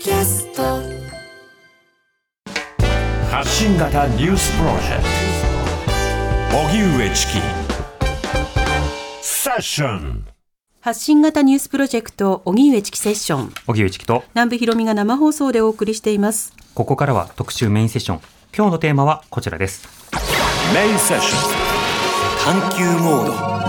[0.00, 0.62] キャスト。
[3.30, 5.04] 発信型ニュースプロジェク
[6.50, 6.56] ト。
[6.56, 7.32] 荻上チキ。
[9.20, 10.26] セッション。
[10.80, 13.52] 発信型ニュースプロジェクト荻上チキセッション。
[13.66, 14.24] 荻上チキと。
[14.34, 16.54] 南部ひろみが生放送でお送りしています。
[16.72, 18.20] ここからは特集メインセッション。
[18.56, 19.86] 今日のテーマはこちらです。
[20.72, 21.36] メインセッショ
[22.56, 22.60] ン。
[22.62, 23.60] 探求モード。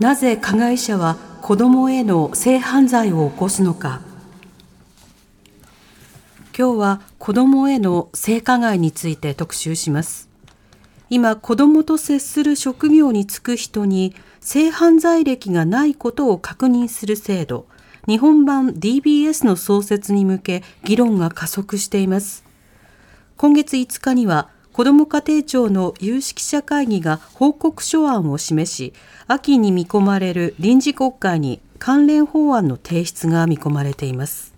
[0.00, 4.02] なぜ加害者は子供への性犯罪を起こすのか。
[6.56, 10.28] 今日は子供への性加害について特集します。
[11.08, 17.66] 今子供と接する職業に就く人に性犯罪歴がないことを確認する制度。
[18.06, 22.44] 日本版 DBS の創設に向け議論が加速しています。
[23.36, 28.92] 今月5日には子ども家庭庁の有識者会議が報告書案を示し
[29.26, 34.54] 秋に見込まれる臨時国会に関連法案の提出が見込まれています。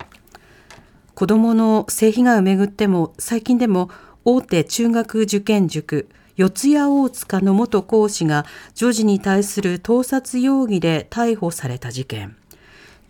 [1.14, 3.88] 子どもの性被害をめぐっても最近でも
[4.26, 12.36] 大手中学受験塾四谷大塚の元講師が女児に対する盗撮容疑で逮捕された事件。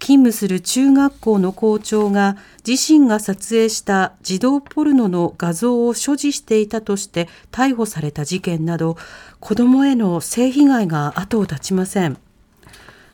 [0.00, 8.96] 勤務する中学校の校長が自身が撮影した児童ポルノの画像を所持していたとして逮捕された事件など
[9.38, 12.18] 子どもへの性被害が後を絶ちません。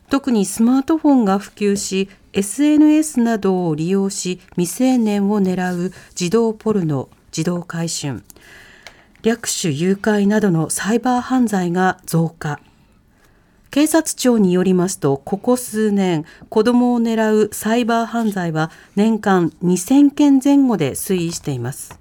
[0.08, 8.22] 特にスマートフォンが普及し SNS などを利用し未成年を狙う児童ポルノ児童買春
[9.22, 12.60] 略取誘拐などのサイバー犯罪が増加。
[13.76, 22.00] 警察庁によりますと、ここ数年、子供を狙うサイバー犯罪は年間2000件前後で推移しています。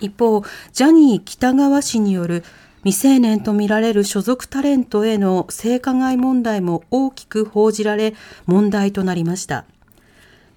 [0.00, 0.42] 一方、
[0.74, 2.44] ジャニー喜多川氏による
[2.84, 9.64] 未成年とみられる所属タレントへの性加害問題も大きく報じられ、問題となりました。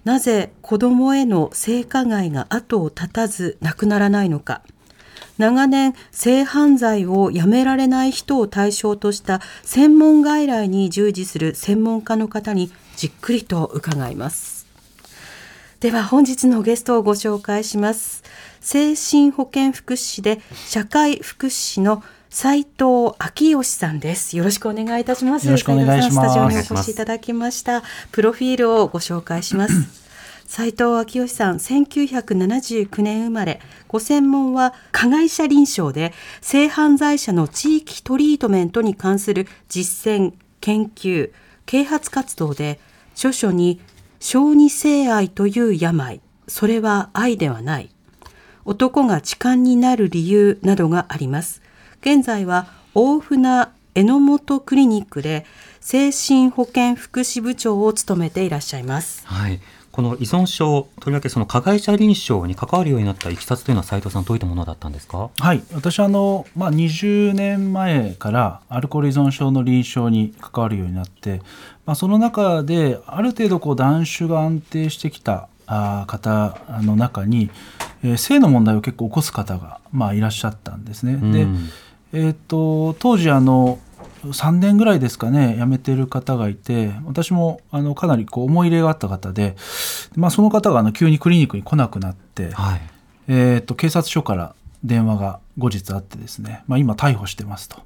[0.04, 4.60] なぜ子供への性加害が後を絶たずなくならないのか。
[5.42, 14.68] 長年性犯罪をやめられない人を対象とした専門外来に従事する専門家の方にじっくりと伺います
[15.80, 18.22] では本日のゲストをご紹介します
[18.60, 24.38] 精神保健福祉士で社会福祉士の斉藤昭義さんです。
[24.38, 25.44] よろしくお願いいたします。
[25.44, 27.82] よろしくお願いしますスタジオにお越しいただきました。
[28.10, 30.01] プロフィールをご紹介します。
[30.54, 33.58] 斉藤昭義さん、1979年生まれ、
[33.88, 41.32] ご専門は加害者臨床で性犯罪者の地域トリートメントに関する実践、研究、
[41.64, 42.80] 啓発活動で、
[43.14, 43.80] 著書に
[44.20, 47.88] 小児性愛という病、それは愛ではない。
[48.66, 51.62] 男が痴漢になる理由などがあります。
[52.02, 55.46] 現在は大船榎本クリニックで
[55.80, 59.26] 精神保健福祉部長を務めていらっしゃいます。
[59.26, 59.58] はい
[59.92, 65.30] この依存症とりわけその加害者臨床に関わるようになったいきさつというのは斉藤さんどういったものだったんですか？
[65.38, 71.42] はい、私はあの、まあ、20年前からアルコール依存症の臨床に関わるようになって、
[71.84, 77.50] まあ、その中である程度こう断酒が安定してきたあー方の中に、
[78.02, 81.12] えー性の問題を結構起こす方が、まあ、いらっしゃったんですね。
[81.16, 81.68] でうん。
[82.14, 83.78] えー、と当時あの
[84.24, 89.56] 3年ぐらいですかね辞めてる方がいて私もあのかなりこう思い入れがあった方で、
[90.14, 92.80] まあ、その方があの急にクリニックに来なくなって、はい
[93.28, 97.76] えー、と警察署から電話が後日あってですね、まあ、今逮捕してますと。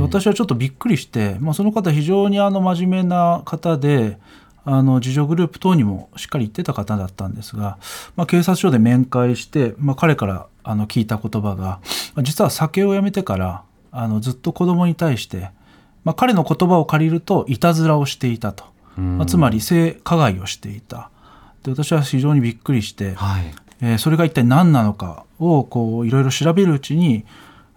[0.00, 4.18] 私はちょっとびっくりして、まあ、その方非常にあの真面目な方で
[4.64, 7.78] あの自助グループ等にもしっかり言ってた方だったんですが、
[8.16, 11.80] まあ、警察署で面会して、まあ、彼からあの聞いた言葉が
[12.14, 13.62] まあ実は酒をやめてから
[13.92, 15.50] あのずっと子供に対して、
[16.06, 18.64] まあ、彼の言葉を借りるといたずらをしていたと、
[18.96, 19.18] うん。
[19.18, 21.10] まあ、つまり性加害をしていた。
[21.64, 23.54] で私は非常にびっくりして、はい。
[23.82, 27.26] えーそれが一体何なのかをこういろいろ調べるうちに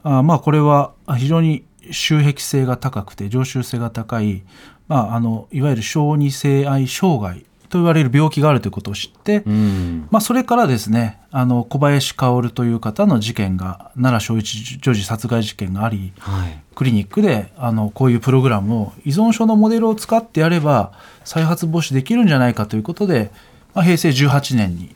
[0.04, 4.44] あーまあこれは非常に収益性が高くて常習性が高い、
[4.88, 10.08] まあ、あのいわゆる小児性愛障害と言われる病気があるということを知って、うん。
[10.12, 16.60] まあ、それからですねあの小林薫という方の事件が奈良正一女児殺害事件がありはい。
[16.76, 20.94] クリニックであのこういうプログラムを依存症のモデルを使ってやれば
[21.26, 23.32] 再発防止できるんじゃないかということで、
[23.74, 24.96] まあ、平成18年に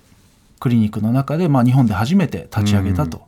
[0.60, 3.28] クリニックの中で、まあ、日本で初めて立ち上げたと、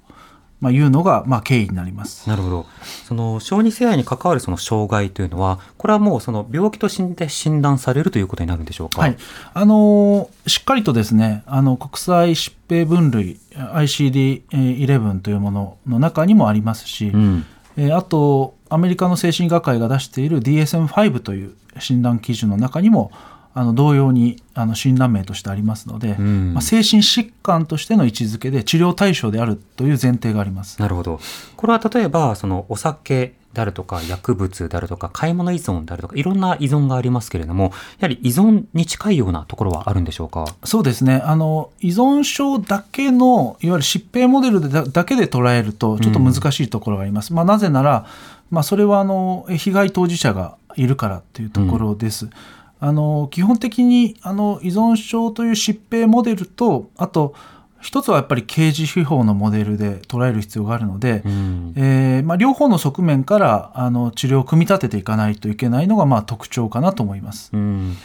[0.65, 2.27] まあ、いうのが、まあ、経緯になります。
[2.27, 2.65] なるほど。
[3.07, 9.01] その小児性愛に関わるその障害というのはこれはもうその病気として診断されるということになるんでしょうか？
[9.01, 9.17] はい、
[9.53, 17.45] あのーしっかりとですねあの国際疾病分類 ICD-11 というものの中にもありますし、うん。
[17.77, 23.12] えーあとアメリカの精神医学会が出している DSM-5 という診断基準の中にも
[23.57, 30.80] あの同様にあの診断名としてありますので、うんまあ、精神疾患としての位置づけで治療対象であるという前提があります。
[30.81, 31.22] なるほど。
[31.56, 37.72] これは例えば、そのお酒であるとか、薬物であるとか、買い物依存であるとか、いろんな依存がありますけれども、や
[38.02, 40.46] はり依存に近いようなところはあるんでしょうか？
[40.66, 47.34] そうですねあの依存症だけのいわゆる疾病モデルでだだけで捉えるとちょっと難しいところがあります。
[47.34, 48.06] まあ、なぜなら、
[48.51, 52.28] まあ、それはあの被害当事者がいるからというところです。
[52.80, 57.33] あの基本的にあの依存症という疾病モデルとあと
[57.81, 61.74] 一つはやっぱり刑事司法のモデルで捉える必要があるので、うん。
[61.75, 67.51] えーまあ、両方の側面からあの治療を組み立てていかないといけないのがまあ特徴かなと思います。
[67.54, 67.95] うん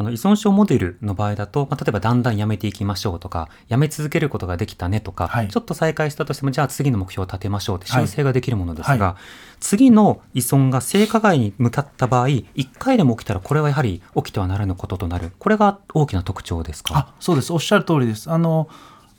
[0.00, 5.48] あの依存症モデルの場合だと、まあ、例えばだんだんやめていきましょうとか、やめ続けることができたねとか、はい。
[5.48, 8.06] ちょっと再開したとしても、じゃあ次の目標を立てましょうってはい。
[8.06, 9.16] 修正ができるものですが、は
[9.60, 15.32] 次の依存が性加害に向かった場合、一回でも起きたらこれはやはり起きてはならぬこととなる。
[15.38, 16.96] これが大きな特徴ですか？
[16.96, 17.52] あそうです。
[17.52, 18.30] おっしゃる通りです。
[18.30, 18.70] あの、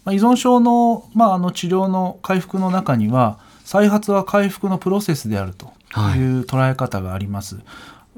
[0.04, 6.20] まあ、依存症の,、まあ、あの治療の回復の中には再発は回復のプロセスであるとはい。
[6.20, 7.60] いう捉え方があります、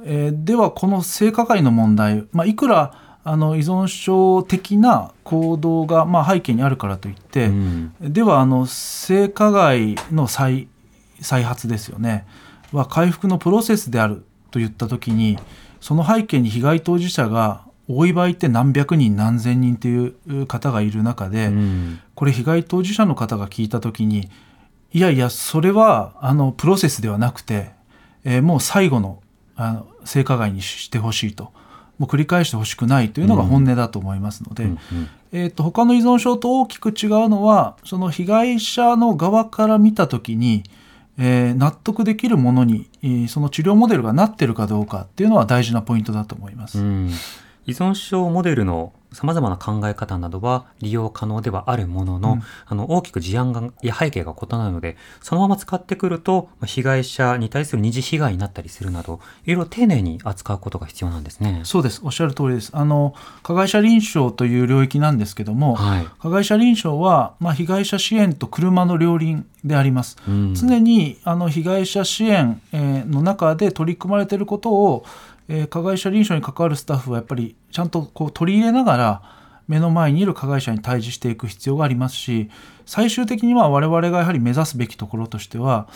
[0.06, 7.94] えーではこの性加害の問題、まあ、いくらあの依存症的な行動が、まあ、背景にあるからといって、うん。
[8.02, 10.68] ではあの性加害の再
[11.22, 12.26] 再発ですよね。
[12.74, 15.40] は回復のプロセスであると言った時に
[15.80, 22.00] その背景に被害当事者が多い場合って何百人何千人という方がいる中で、うん。
[22.16, 24.30] これ被害当事者の方が聞いた時に
[24.92, 27.72] いやいやそれはあのプロセスではなくて、
[28.26, 29.23] えーもう最後の
[29.56, 31.52] あの性加害にしてほしいと。
[32.00, 34.78] もう繰り返してほしくないというのが本音だと思いますので、うんうん。
[35.32, 40.64] えー、と他の依存症と大きく違うのはその被害者の側から見た時に、
[41.18, 46.80] えー納得できるものに、えーその治療モデルがなってるかどうかっていうのは大事なポイントだと思います。
[46.80, 47.12] うん
[47.66, 52.44] 依存症モデルのさまざまな考え方などは利用可能ではあるものの、うん。
[52.66, 61.62] あの大きく事案がや背景が異なるのでそのまま使ってくるとまあ被害者に対する二次被害になったりするなどいろいろ丁寧に扱うことが必要なんですね。
[61.64, 62.02] そうです。
[62.04, 62.72] おっしゃる通りです。
[62.74, 63.14] あの
[63.44, 66.08] 加害者臨床という領域なんですけども、はい。
[66.20, 70.18] 加害者臨床は、まあ、被害者支援と車の両輪であります。
[70.28, 70.56] うん。
[70.56, 75.06] 常にあの被害者支援えーの中で取り組まれていることを、
[75.48, 79.22] えー加害者臨床に関わるスタッフはやっぱりちゃんとこう取り入れながら
[79.68, 82.50] 目の前にいる加害者に対峙していく必要がありますし
[82.86, 85.88] 最終的には我々がやはり目指すべきところとしては、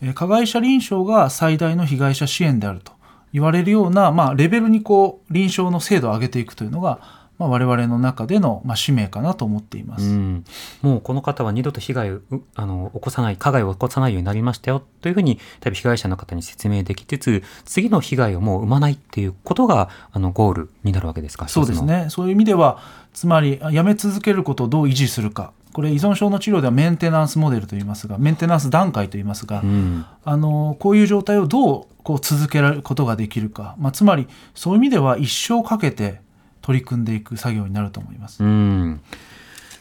[0.00, 2.92] えー加害者臨床が最大の被害者支援であると
[3.32, 7.00] 言われるような、まあ、レベルにこう臨床の精度を上げていくというのが、
[7.38, 10.04] まあ、我々の中での、まあ、使命かなと思っています。
[10.06, 10.44] うん、
[10.82, 14.82] もうこの方は二度と被害をうあの起こさない加害を起こさないようになりましたよ。
[15.00, 21.48] というふうに多分被害者の方に説明できつつ次の被害をもう生まないっていうことがあのゴールになるわけですか？
[21.48, 21.84] そうです。
[21.84, 22.06] ね。
[22.08, 22.78] そういう意味では
[23.12, 25.52] つまりあやめ続けることをどう維持するか。
[25.72, 30.06] これ依存症の治療ではメンテナンスモデルと言いますがメンテナンス段階と言いますが、うん。
[30.24, 36.20] あのこういう状態をどうこう続けられることができるか、まあ、つまりそういう意味では一生かけて
[36.66, 38.42] 取り組んでいく作業になると思います。
[38.42, 39.00] うん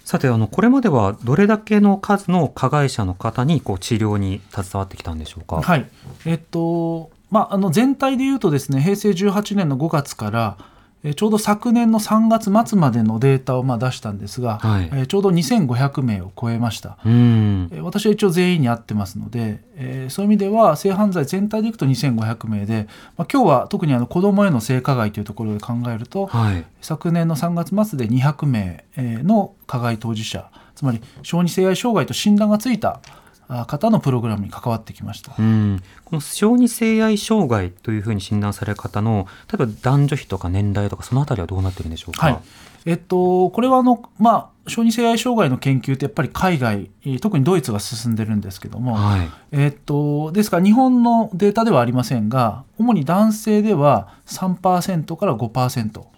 [0.04, 5.64] さてあのこれまではどれだけの数の加害者の方にこう治療に携わってきたんでしょうか？
[5.64, 5.90] はい、
[6.26, 10.58] えっとまあ、あの全体で言うとですね平成18年の5月から
[11.06, 16.98] えーちょうど昨年の3月末までのデータをまあ出したんですが、はいえーちょうど2500名を超えました。
[17.06, 22.88] うんえー私は一応全員に会ってますので、えーそういう意味では性犯罪全体でいくと2500名で、
[23.18, 26.66] まあ、今日は特にあの子どもへの性加害というところで考えると、はい。
[26.82, 33.00] 昨年の3月末で200名えーの加害当事者つまり小児性愛障害と診断がついたあ
[33.48, 35.34] 方のプログラムに関わってきました。
[35.38, 42.26] うん、この小児性愛障害というふうに診断される方の例えば男女比とか年代とかそのあたりはどうなってるんでしょうか？
[42.26, 42.40] はい
[42.86, 56.15] えっと、これはあの、まあ、小児性愛障害の研究ってやっぱり海外えー特にドイツが進んでるんですけども、はいえっと、ですから日本のデータではありませんが主に男性では3%から5%えー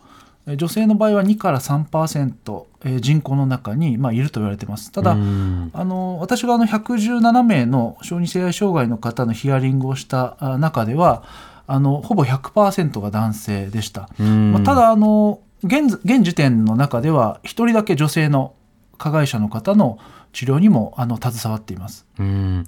[0.56, 4.92] 女性の場合は2から3%、えー人口の中に、まあ、いると言われています。
[4.92, 5.72] ただ、うん。
[5.74, 11.24] あの私があの117名の小児性愛障害の方のヒアリングをしたあ中では
[11.68, 14.10] あのほぼ100%が男性でした。
[14.20, 14.54] うん。
[14.54, 18.54] まあ、ただあの現現時点の中では1人だけ女性の
[18.98, 19.98] 加害者の方の
[20.32, 22.06] 治療にもあの携わっています。
[22.20, 22.66] うん。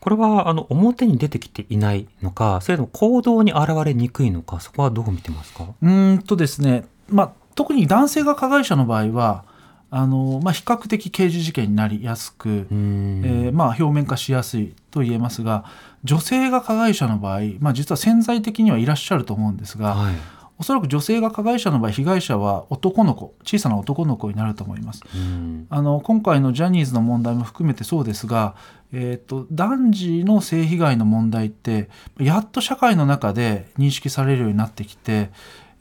[0.00, 5.64] これはあの表に出てきていないのかそれとも行動に現れにくいのかそこはどう見てますか？
[5.80, 9.44] うーんとですね、まあ、特に男性が加害者の場合は
[9.90, 13.22] あの、まあ、比較的刑事事件になりやすく、うん。
[13.24, 15.64] えーまあ、表面化しやすいと言えますが
[16.02, 20.14] 女性が加害者の場合、まあ、実は潜在的にはいらっしゃると思うんですが、はい。
[20.58, 25.02] おおそらく女性が加害者の場合被害者は男の子小さな男の子になると思います。
[25.12, 25.66] うん。
[25.68, 28.54] あの今回のジャニーズの問題も含めてそうですが、
[28.92, 31.90] えー、と男児の性被害の問題って
[32.20, 35.30] やっと社会の中で認識されるようになってきて、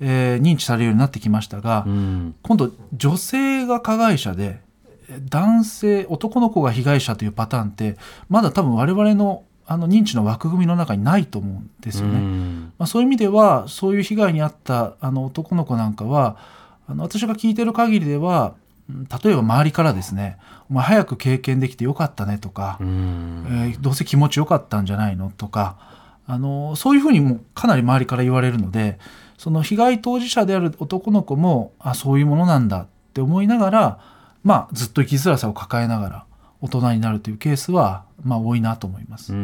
[0.01, 4.59] えー認知されるようになってきましたが、うん今度女性が加害者で
[5.29, 7.97] 男性男の子が被害者というパターンって
[8.29, 12.15] まだ多分我々のあの認知の枠組みの中にないと思うんですよね。
[12.17, 16.35] うんまあ、そういう意味ではそういう被害に遭ったあの男の子なんかは
[16.87, 18.55] あの私が聞いてる限りでは
[18.89, 20.37] うん例えば周りからですね
[20.69, 25.77] 「お前早く経験できてよかったね」とか、うんえーどうせ気持ちよかったんじゃないの?」とか
[26.27, 28.97] あのそういうふうにもかなり周りから言われるので
[29.41, 33.99] その被害当事者である男の子もあそういうものなんだって思いながら、
[34.43, 36.25] まあ、ずっと生きづらさを抱えながら
[36.61, 39.33] 大人になるというケースは、まあ、多いなと思います。
[39.33, 39.39] 例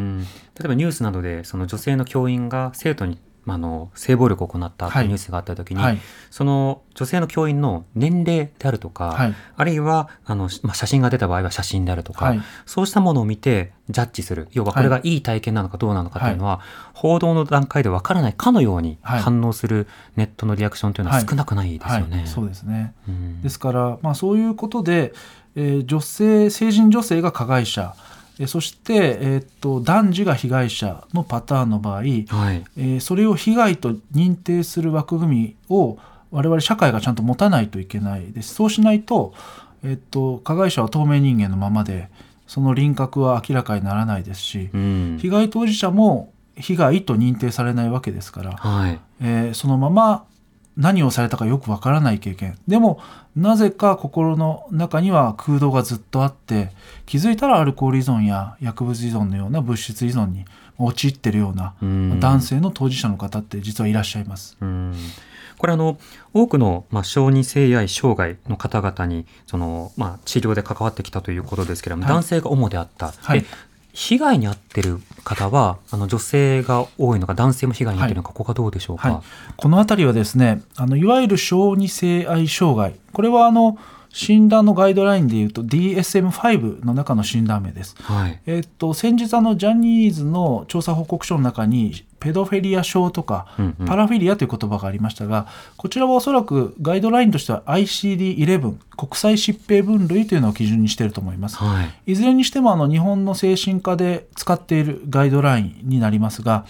[0.66, 5.04] えばニュースなどでその女性の教員が生徒にまああの性暴力を行ったとはい。
[5.06, 5.98] いうニュースがあった時に、はい。
[6.30, 9.34] その女性の教員の年齢であるとか、はい。
[9.56, 12.42] あるいはあの、まあ、写真が出た場合は写真であるとか、はい。
[12.66, 14.50] そうしたものを見てジャッジする。
[14.52, 15.18] 要はこれがい。
[15.18, 16.60] い体験なのかどうなのかというのは、
[16.94, 19.22] 報道の段階でわからないかのようにはい。
[19.22, 19.88] 反応する
[20.18, 22.18] ネットのリアクションというのは少なくないですよね。
[22.18, 22.94] はい、そうですね。
[23.08, 23.42] うん。
[23.42, 25.14] ですから、まあ、そういうことで、
[25.56, 32.06] えー女性成人女性が加害者えーそして、えーっと男児が被害者のパターンの場合、はい。
[32.06, 35.98] えーそれを被害と認定する枠組みを
[36.30, 38.54] 我々社会がちゃんと持たないといけないです。
[38.54, 39.34] そうしないと,、
[39.84, 42.10] えーっと加害者は透明人間のままで
[42.46, 45.18] その輪郭は明らかにならないですし、うん。
[45.20, 49.00] 被害当事者も被害と認定されないわけですから、はい。
[49.22, 50.26] えーそのまま
[50.78, 52.58] 何をされたかよくわからない経験。
[52.68, 53.02] でも
[53.36, 56.72] なぜか心の中には空洞がずっとあって
[57.06, 60.46] 気づいたらアルコール依存や薬物依存のような物質依存に
[60.78, 62.20] 陥ってるようなうん。
[62.20, 64.56] 男性の当事者の方って実はいらっしゃいます。
[64.62, 64.96] うん。
[65.58, 65.98] これあの
[66.34, 72.14] 多くの、まあ、小児性愛障害の方々にその、まあ、治療で関わってきたということですけれども、はい。
[72.14, 73.42] 男性が主であった、はい。
[73.42, 73.48] で
[73.98, 82.94] 被害に遭ってる方はあの女性が多いのか男性も被害に遭ってるのか、ここがどうでしょうか、はい、この辺りはですねあのいわゆる小児性愛障害。
[83.12, 87.96] これはあの診断のガイドラインでいうと DSM-5 の中の診断名です。
[88.04, 88.40] はい。
[88.46, 95.48] えっと、先日あのジャニーズの調査報告書の中にペドフェリア症とか、うんうんパラフィリアという言葉がありましたが
[95.78, 101.58] こちらはおそらくガイドラインとしては ICD-11 国際疾病分類というのを基準にしていると思います。
[101.58, 106.66] はいいずれにしてもあの日本の精神科で使っているガイドラインになりますが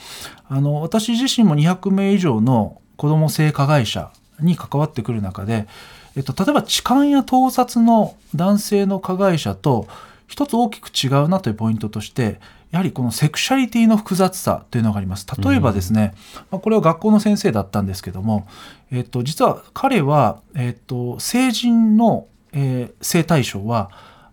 [0.48, 5.68] あの私自身も200名以上の子ども性加害者に関わってくる中で、
[6.16, 9.88] えっと、例えば痴漢や盗撮の男性の加害者と
[10.28, 12.40] 一つ大きく違うなというポイントとして
[12.72, 15.26] やはりこのセクシャリティの複雑さというのがあります。
[15.42, 16.14] 例えばですね、
[16.52, 18.48] まあ、これは学校の先生だったんですけども、
[18.92, 23.90] えっと、実は彼は、えっと、成人の、えー性対象は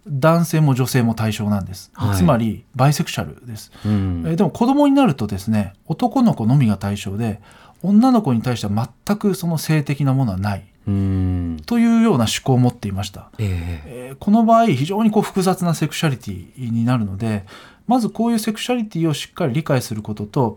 [0.07, 2.17] 男性も女性も対象なんです、はい。
[2.17, 4.25] つまりバイセクシャルです、うん。
[4.27, 7.41] えーでも子供になるとですね男の子のみが対象で
[7.83, 10.65] 女の子に対しては全くその性的なものはない。
[10.87, 11.57] うん。
[11.65, 14.09] というような思考を持っていました、ええ。
[14.09, 17.47] えーこの場合非常にこう複雑なセクシャリティになるので
[17.87, 20.57] まずこういうセクシャリティをしっかり理解することと,、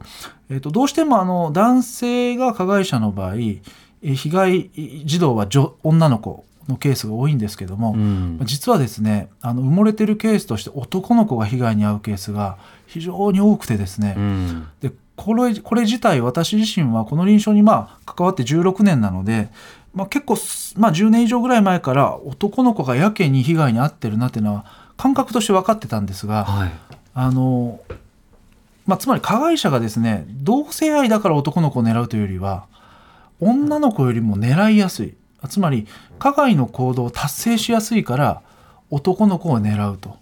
[0.49, 3.61] えーとどうしてもあの男性が加害者の場合えー
[4.01, 4.69] 被害
[5.05, 8.39] 児童は女女の子のケースが多いんですけども、うん。
[8.43, 14.67] 実はですねあの埋もれてるケースとして男の子が被害に遭うケースが非常に多くてですね、うん。
[14.81, 19.49] でこれこれ自体私自身はこの臨床にまあ関わって16年なので、
[19.93, 20.37] まあ、結構、
[20.79, 24.65] まあ、10年以上ぐらい前から男の子がやけに被害に遭ってるなっていうのは
[24.95, 26.71] 感覚として分かってたんですがはい
[27.19, 27.79] あの、
[28.85, 32.67] まあ、つまり加害者がですね同性愛だから男の子を狙うというよりは
[33.39, 35.15] 女の子よりも狙いやすい。
[35.49, 35.87] つまり
[36.19, 38.41] 加害の行動を達成しやすいから
[38.89, 40.17] 男の子を狙うと。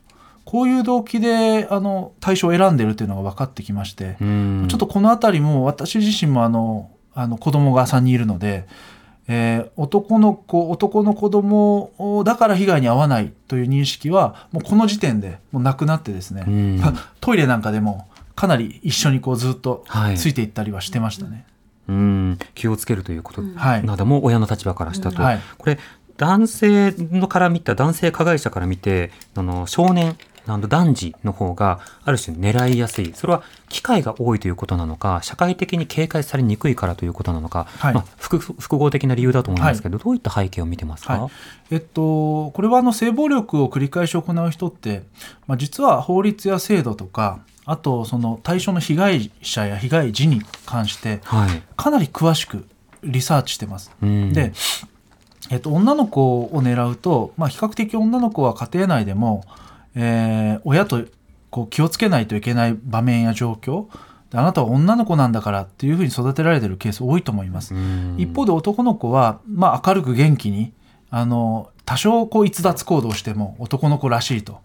[0.45, 4.65] こういう動機であの対象を選んでるというのが分かってきまして、うん。
[4.69, 8.67] ちょっとこの辺りも私自身もあのあの子供が3人いるので、
[9.27, 16.81] えー男の子男の子供だから被害に遭わないという認識はもうこの時点でもうなくなってですね、うん。
[17.21, 20.17] トイレなんかでもかなり一緒にこうずっとはい。
[20.17, 21.45] ついていったりはしてましたね。
[21.87, 22.39] うん。
[22.53, 23.85] 気をつけるということはい。
[23.85, 25.39] なども親の立場からしたと、はい。
[25.57, 25.79] これ
[26.17, 30.15] 男性のから見た男性加害者から見てあの少年
[30.45, 33.13] 男児の方がある種狙いやすい。
[33.13, 37.93] それは機会が多いということなのか社会的に警戒されにくいからということなのか、はい。
[37.93, 41.31] まあ、複複合的な理由だと思うんですけど、どういった背景を見てますか、はい。
[41.71, 45.03] えっと、これはあの性暴力を繰り返し行う人って、
[45.47, 51.63] まあ、実は法律や制度とかあとその対象の被害者や被害児に関してはい。
[51.75, 52.65] かなり詳しく
[53.03, 53.91] リサーチしてます。
[54.01, 54.33] うん。
[54.33, 54.53] で、
[55.49, 59.43] えっと、女の子を狙うと、まあ、比較的女の子は家庭内でも、
[59.95, 61.03] えー親と
[61.49, 63.85] こう気をつけないといけない場面や状況
[64.29, 67.73] であなたは女の子なんだからっていうふうに育てられてるケース多いと思います。
[67.73, 70.73] うん一方で男の子は、まあ、明るく元気に
[71.09, 74.59] あの多少こう逸脱行動しても男の子らしいと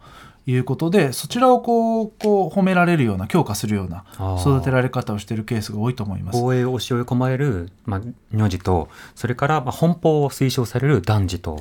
[0.46, 4.04] いうことでそちらをこうこう褒められるような強化するような
[4.40, 6.40] 育てられ方をしているケースが多いと思います。
[6.40, 8.00] 防衛を押し込まれる、まあ、
[8.32, 11.56] 名字とそれからまあ奔放を推奨される男児と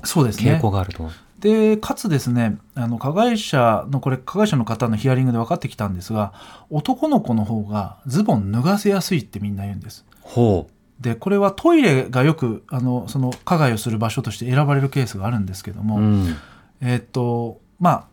[0.55, 1.11] 傾向があると。
[1.39, 6.33] でかつですねあの加害者のこれ加害者の方のヒアリングで分かってきたんですが
[6.69, 10.05] 男の子の方がズボン脱がせやすいってみんな言うんです。
[10.21, 10.67] ほ
[10.99, 15.83] でこれはトイレがよくあのその加害をする場所として選ばれるケースがあるんですけどう。
[15.83, 16.35] も、うん
[16.81, 18.07] えーっとまあ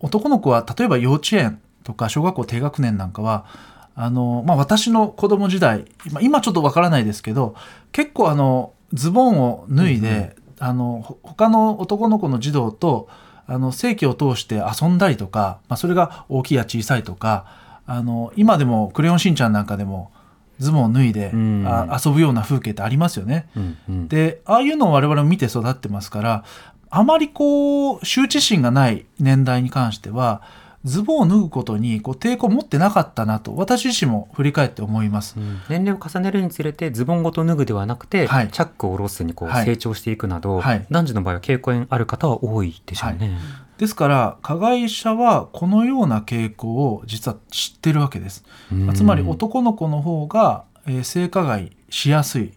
[0.00, 3.46] 男の子は例えば幼稚園とか小学校低学年なんかは
[3.94, 7.56] あの、まあ、私の子供時代今今ちょっとわからないですけど
[7.90, 13.08] 結構あのズボンを脱いで、あのほ他の男の子の児童と
[13.46, 17.46] あの正規を通して遊んだりとか、まあ、それが大きいや小さいとか
[17.86, 20.12] あの今でも「クレヨンしんちゃん」なんかでも
[20.58, 23.48] ズボンを脱いで、うんあ遊ぶような風景ってありますよね。
[23.56, 26.44] うんうんでああいうのを我々も見て育ってますから
[26.90, 30.42] あまりこう羞恥心がない年代に関しては
[30.84, 35.34] ズボンを脱ぐことにこう抵抗を持ってなかったなと私自身も振り返って思います。
[35.36, 35.60] うん。
[35.68, 38.48] 年齢を重ねるにつれてズボンごと脱ぐではなくて、はい。
[38.50, 39.64] チャックを下ろすにこうはい。
[39.64, 40.86] 成長していくなど、はい。
[40.90, 43.38] 男児の場合は傾向にある方は多いでしょうね。
[43.78, 48.44] ですから加害者はこのような傾向を実は知ってるわけです。
[48.72, 48.94] うん。
[48.94, 52.52] つまり男の子の方が、えー性加害しやすい、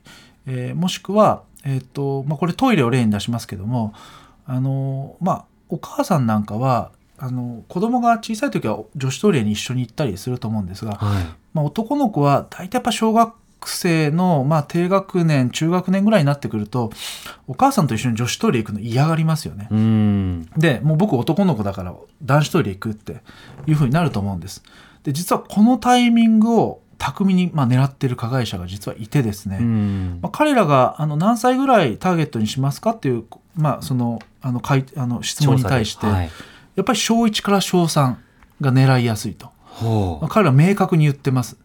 [0.45, 3.93] えーもしくは、えーとまあ、これトイレを例に出しますけども
[4.45, 6.91] あのーまあお母さんなんかは
[7.23, 11.23] あの子供が小さい時は女子トイレに一緒に行ったりすると思うんですが、はい。
[11.53, 16.89] まあ、男の子は大体やっぱ小学生の、まあ、低学年中学年ぐらいになってくると
[17.45, 19.67] お母さんと一緒に女子トイレ行くの嫌がりますよね。
[19.69, 20.49] うん。
[20.57, 23.21] でもう僕男の子だから男子トイレ行くって
[23.67, 24.63] いう風になると思うんです。
[25.03, 36.29] で実はこのタイミングを巧みにまあ狙ってる加害者が実はいてですね、うんまあ、彼らがあの何歳ぐらいターゲットにしますかっていう、まあ、そのあのかいあの質問に対して、はい、
[36.75, 38.15] やっぱり小1から小3
[38.61, 41.57] が狙いやすいと、ほまあ、彼らは明確に言ってます。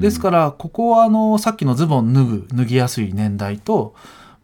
[0.00, 3.94] ですからここはあのさっきのズボン脱ぐ脱ぎやすい年代と、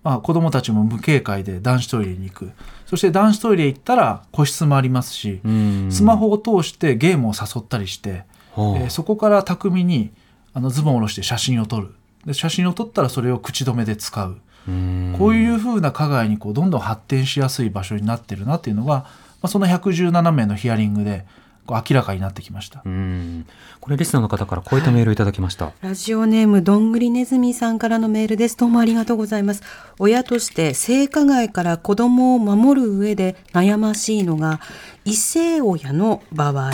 [0.03, 2.51] まあ、子どもたちも無警戒で男子トイレに行く。
[2.87, 5.89] そして男子トイレ行ったら個室もありますし、うん。
[5.91, 8.25] スマホを通してゲームを誘ったりして、
[8.57, 10.11] えーそこから巧みに
[10.53, 11.95] あのズボンを下ろして写真を撮る。
[12.27, 14.37] で写真を撮ったらそれを口止めで使う。
[14.69, 15.15] うん。
[15.19, 19.07] こういうふうな加害にこうどんどん発展しやすい場所になってるなっていうのが、
[19.45, 21.27] まあ、その117名のヒアリングで
[21.67, 22.81] こう明らかになってきました。
[22.83, 23.47] うん
[23.79, 25.75] これリスナーの方からこういったメールをいただきました。
[25.83, 28.57] ラジオネームどんぐりねずみさんからのメールです。
[28.57, 29.63] どうもありがとうございます。
[29.99, 34.61] 親として性加害から子供を守る上で悩ましいのが、
[35.05, 36.71] 異性親の場合、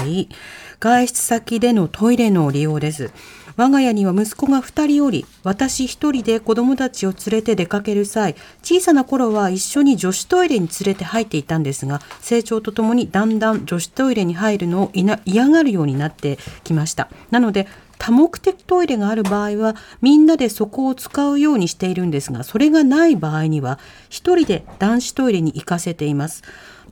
[0.79, 3.11] 外出先でのトイレの利用です。
[3.61, 17.11] 我が家には息子が2人おり、私1人で子供たちを連れて出かける際、小さな頃は一緒に女子トイレに連れて入っていたんですが、成長とともにだんだん女子トイレに入るのを嫌がるようになってきました。
[17.31, 17.69] なので、
[17.99, 26.43] 多目的トイレがある場合はみんなでそこを使うようにしているんですがそれがない場合には一人で男子トイレに行かせています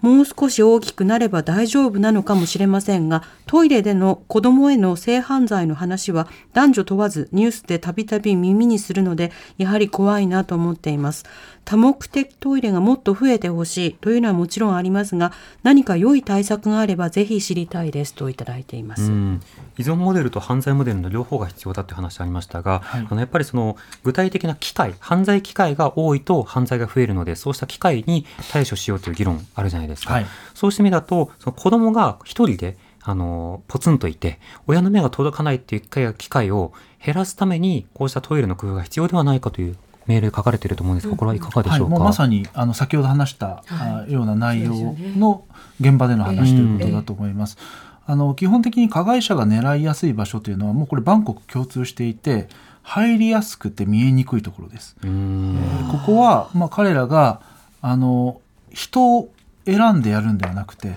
[0.00, 11.24] もう少し大きくなれば大丈夫なのかもしれませんがトイレでの子供への性犯罪の話は男女問わずニュースでたびたび耳にするのでやはり怖いなと思っています。
[11.68, 19.42] 多目的トイレがもっと増えてほしいというのはもちろんありますが何か良い対策があればぜひ知りたいですといただいています、うん。
[19.76, 30.26] 依存モデルと犯罪モデルの両方が必要だという話ありましたが、はいあのやっぱりその具体的な機会犯罪機会が多いと犯罪が増えるのでそうした機会に対処しようという議論あるじゃないですか、はい。
[30.54, 36.72] そうしてみだとその子供が一人であのポツンといて親の目が届かないっていう機会を
[37.04, 39.76] 減らすためにこうしたトイレの工夫が必要ではないかという
[40.08, 45.44] メール書かれていると思うんですがこれはいかがではい、しょうか、もうまさにあの先ほど話した、あような内容の
[45.80, 47.58] 現場での話ということだと思います。
[48.06, 52.48] あの基本的に加害者が狙いやすい場所というのはもうこれ万国共通していて
[52.82, 54.96] 入りやすくて見えにくいところです。
[55.02, 55.58] うーん
[55.92, 57.42] ここは、まあ、彼らが
[57.82, 58.40] あの
[58.72, 59.30] 人を
[59.66, 60.96] 選んでやるんではなくて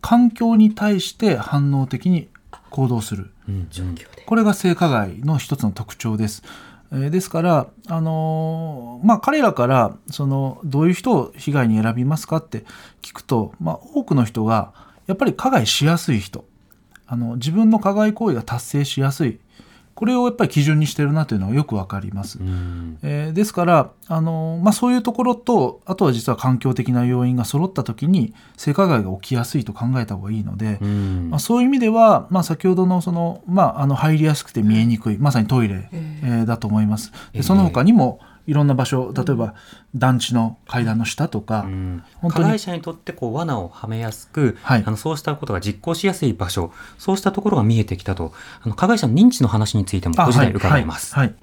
[0.00, 2.26] 環境に対して反応的に
[2.70, 3.30] 行動する。
[3.48, 3.68] うん
[4.26, 6.42] これが性加害の一つの特徴です。
[6.92, 12.64] えですから、あのまあ、彼らからそのどういう人を被害に選びますかって
[13.02, 14.72] 聞くと、まあ、多くの人が
[15.06, 16.44] やっぱり加害しやすい人。
[17.06, 19.40] あの自分の加害行為が達成しやすい。
[19.98, 22.38] これをやっぱり基準にしてるなというのがよくわかります。
[22.38, 37.10] うんえーですからあの、まあ、そういうところとあとは実は環境的な要因が揃った時に性加害が起きやすいと考えた方がいいので、うんまあ、そういう意味では、まあ、先ほどのその、まあ、あの入りやすくて見えにくいまさにトイレ、えーだと思います。
[37.12, 39.54] ええでその他にもいろんな場所例えば
[39.94, 42.02] 団地の階段の下とか、うん。
[42.16, 42.44] 本当に。
[42.44, 44.82] 加害者にとってこう罠をはめやすく、はい。
[44.86, 48.32] あのそうしたことが実行しやすい場所そうしたところが見えてきたと
[48.62, 51.14] あの加害者の認知の話についてもあご時代伺います。
[51.14, 51.26] はい。
[51.26, 51.36] はい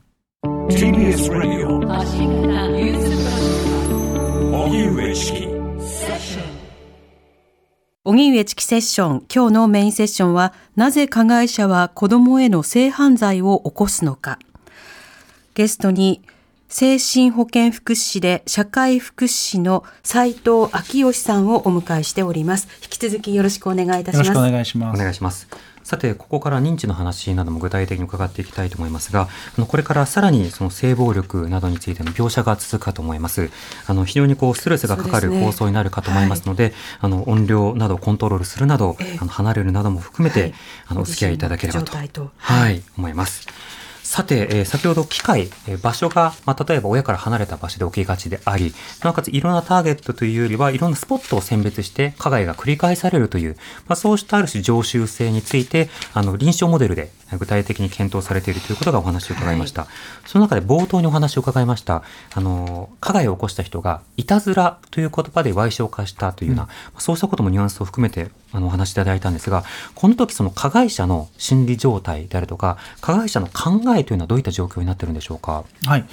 [0.45, 1.79] TBS Radio
[8.03, 9.25] 荻上チキセッション。
[9.33, 14.37] 今日のメインセッションはなぜ加害者は子供への性犯罪を起こすのか。
[15.55, 16.21] ゲストに
[16.77, 22.67] 精神保健福祉士で社会福祉士の斉藤昭義さんをお迎えしております。
[22.83, 24.97] 引き続きよろしくお願いいたしよろしくおますお願いします。
[24.99, 25.47] 願いします。
[25.83, 33.49] さて、ここから認知の話なども具体的に伺っていきたいと思いますが、あのこれからさらにその性暴力などについての描写が続くかと思います。
[33.87, 39.17] あの非常にこうストレスがかかる放送になるかと思いますので、あの音量などをコントロールするなど、ええ。
[39.21, 40.53] あの離れるなども含めて、はい。
[40.87, 42.31] あのお付き合いいただければと、状態と。
[42.35, 43.47] はい、思います。
[44.05, 59.87] さて、えー先ほど機会、えー場所が、まあ、例えば親から離れた場所で起きがちであり、なおかついろんなターゲットというよりは、いろんなスポットを選別して、加害が繰り返されるという、まあ、そうしたある種常習性について、あの、臨床モデルで具体的に検討されているということがお話を伺いました。
[60.25, 69.63] その中で冒頭にお話を伺いました、あの、加害を起こした人が、いたずらという言葉で賠償化したというような、まあそうしたこともニュアンスを含めて、あの、お話しいただいたんですが、
[69.95, 75.63] この時その加害者の心理状態であるとか、加害者の考えというのはどういった状況になってるんでしょうか？
[75.85, 76.05] はい、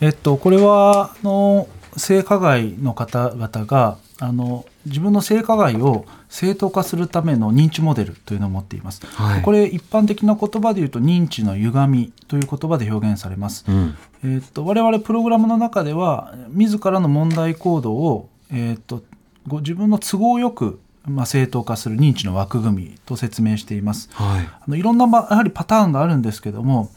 [0.00, 9.06] えっと、これはあの性加害の方々があの自分の性加害を正当化するための認知モデルというのを持っています。
[9.06, 13.64] はいこれ一般的な言葉で言うと認知の歪みという言葉で表現されます。
[13.68, 13.96] うん。
[14.24, 19.02] えっと我々プログラムの中では自らの問題行動を、えっと
[19.46, 24.10] ご自分の都合よく、まあ、正当化する認知の枠組みと説明しています。
[24.12, 24.46] はい。
[24.46, 26.90] あのいろんな、ま、やはりパターンがあるんですけども、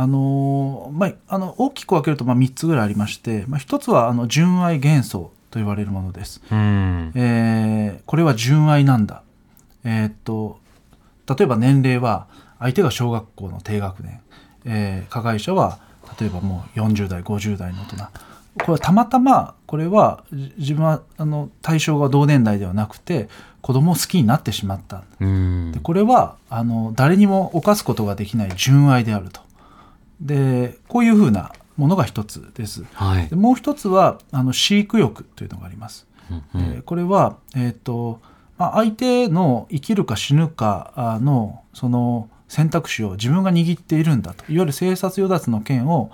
[0.00, 6.40] あのまあ、あの大きく分けるとまあ3つぐらいありまして、まあ、1つはあの純愛幻想と言われるものです。
[6.52, 7.10] うん。
[7.16, 9.22] えーこれは純愛なんだ。
[9.82, 10.60] えーっと
[11.28, 12.28] 例えば年齢は
[12.60, 14.20] 相手が小学校の低学年、
[14.66, 15.80] えー加害者は
[16.20, 18.04] 例えばもう40代50代の大人
[18.60, 23.28] これはたまたまこれはじ自分はあの対象が同年代ではなくて
[23.62, 25.80] 子供を好きになってしまったうんで。
[25.80, 29.47] これはあの誰にも犯すことができない純愛であると
[30.20, 33.36] でこういうふうなものが一つですはいで。
[33.36, 38.20] もう一つはあの飼育欲というのがありますうんうんえーこれは、えーと
[38.58, 46.10] まあ、相手の生きるか死ぬかあのその選択肢を自分が握っているんだといわゆる生殺与奪の権を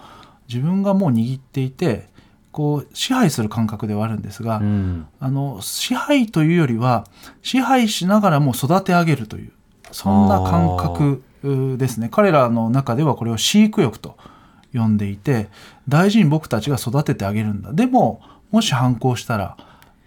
[0.48, 2.08] 自分がもう握っていて
[2.52, 5.06] こう支配する感覚ではあるんですが、うん。
[5.18, 7.04] あの支配というよりは
[7.42, 9.52] 支配しながらも育て上げるという
[9.90, 11.22] そんな感覚う
[11.76, 12.08] ですね。
[12.10, 14.16] 彼らの中ではこれを飼育欲と
[14.72, 15.48] 呼んでいて
[15.88, 17.72] 大事に僕たちが育ててあげるんだ。
[17.72, 19.56] でももし反抗したら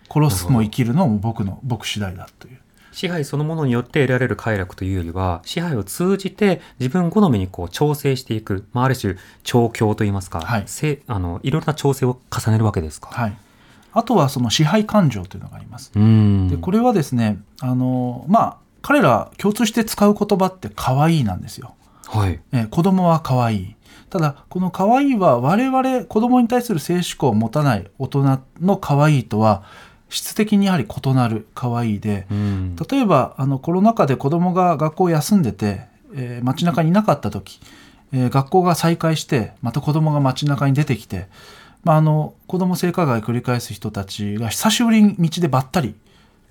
[0.09, 2.59] 殺すも生きるのも僕の僕次第だという。
[2.97, 10.63] 支配そのものによって得られる快楽というよりは、支配を通じて自分好みにこう調整していく、まあ、ある種調教といいますか、はい。
[10.65, 13.09] せあのいろいろな調整を重ねるわけですか。
[13.11, 13.37] はい。
[13.93, 15.91] あとはその支配感情というのがあります。
[15.95, 16.49] うん。
[16.49, 21.75] でこれはですねあのまあ彼ら共通して使う言葉って可愛いなんですよ
[22.07, 22.39] はい。
[22.53, 23.75] えー子供は可愛い
[24.09, 29.63] ただこの可愛いは我々子供に対する性思考を持たない大人の可愛いとは
[30.07, 32.75] 質的にやはり異なる可愛いでうん。
[32.89, 35.81] 例えばあのコロナ禍で子供が学校を休んでて、
[36.15, 37.59] えー街中にいなかった時、
[38.13, 41.27] えー学校が再開してまた子供が街中に出てきて、
[41.83, 45.93] まあ、あの子供性加害を繰り返す人たちが久しぶりに道でばったり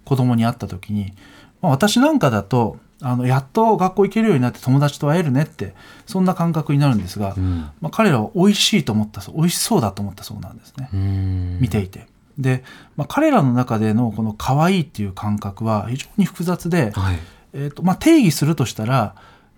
[0.04, 1.14] 子供に会った時に、
[1.62, 5.74] まあ、私なんかだとあのやっと学校行けるようになって友達と会えるねって
[6.06, 7.70] そんな感覚になるんですが、うん。
[7.80, 10.88] まあ、彼らは美味しいと思ったそう美味しそうだと思ったそうなんですね。
[10.92, 12.06] うん見ていて。
[12.38, 12.64] で、
[12.96, 17.18] まあ、彼らの中でのこの可愛いっていう感覚は非常に複雑で、はい。
[17.52, 19.14] えーとまあ、定義するとしたら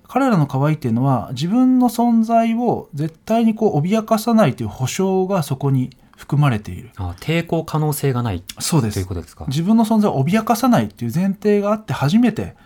[0.06, 6.90] 彼らの可愛いっていうのは自分の存在を絶対にこう脅かさないという保証がそこに含まれている。
[6.96, 8.42] あ抵抗可能性がない。
[8.58, 8.94] そうです。
[8.94, 9.44] ということですか。
[9.48, 12.56] 自分の存在を脅かさないっていう前提があって初めて、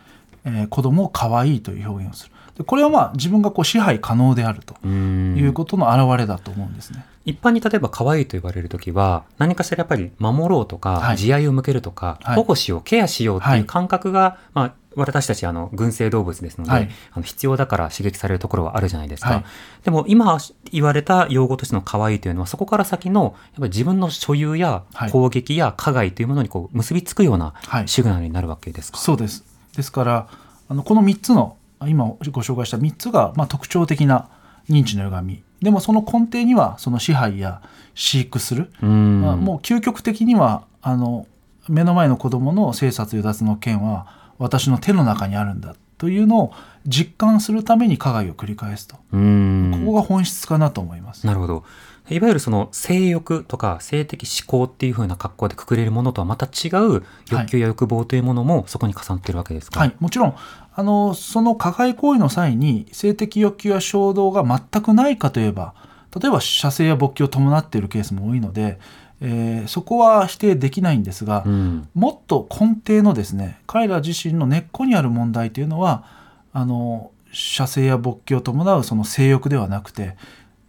[0.45, 2.33] えー子供を可愛いという表現をする。
[2.57, 5.37] でこれはまあ自分がこう支配可能であるとうん。
[5.37, 7.05] いうことの表れだと思うんですね。
[7.25, 11.17] 一般に例えば可愛いと言われるときは、何かしらやっぱり守ろうとか、はい。
[11.17, 12.37] 慈愛を向けるとか、はい。
[12.37, 13.61] 保護しよう、ケアしようってはい。
[13.61, 16.91] いう感覚が、まあ、私たちあの群生動物ですので、はい。
[17.13, 19.45] あの必要だから刺激されるところはあるじゃないですか、はい。
[19.85, 20.39] でも今
[20.71, 25.11] 言われた用語としての可愛いというのはそこから先のやっぱり自分の所有やはい。
[25.11, 27.89] 攻撃や加害というものにこう結びつくようなはい。
[27.89, 29.45] シグナルになるわけですか、そうです。
[29.77, 30.29] ですから
[30.69, 34.29] あのこの3つの今ご紹介した3つが、まあ、特徴的な
[34.69, 35.43] 認知の歪み。
[35.61, 37.63] でもその根底にはその支配や
[37.95, 39.23] 飼育する、うん。
[39.23, 41.27] まあ、もう究極的にはあの
[41.69, 44.07] 目の前の子供の生殺与奪の権は
[44.43, 46.53] 私の手の中にあるんだというのを
[46.85, 51.27] 実感するために加害を繰り返すと、うんここが本質かなと思います。
[51.27, 51.65] なるほど。
[52.11, 60.35] いわゆるその性欲とか性的思考っていう風な格好でくくれるものとはまた違う欲求や欲望というものもそこに重なっているわけですか、はい、もちろん
[60.75, 65.75] あのその加害行為の際に性的欲求や衝動が全くないかといえば
[66.21, 68.79] 例えば射精や勃起を伴っているケースも多いので、
[69.23, 76.05] えーそこは否定できないんですが、うんもっと根底のですね彼ら自身の根っこにある問題というのは
[76.53, 80.17] あの射精や勃起を伴うその性欲ではなくて